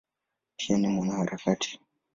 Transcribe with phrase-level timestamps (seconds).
[0.57, 1.79] Pia ni mwanaharakati.